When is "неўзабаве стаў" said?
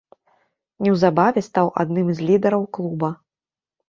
0.85-1.67